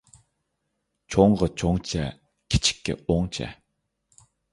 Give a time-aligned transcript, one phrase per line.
[1.15, 2.07] چوڭغا چوڭچە،
[2.55, 3.51] كىچىككە ئوڭچە